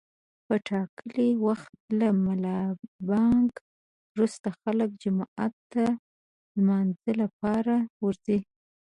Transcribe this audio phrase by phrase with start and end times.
[0.45, 3.51] په ټاکلي وخت له ملابانګ
[4.17, 5.97] روسته خلک جومات ته د
[6.57, 8.39] لمانځه لپاره ورځي.